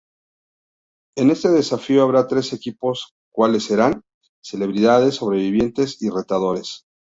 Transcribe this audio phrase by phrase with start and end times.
[1.15, 4.01] En este desafío habrá tres equipos cuales serán,
[4.43, 6.85] Celebridades, Sobrevivientes y Retadores.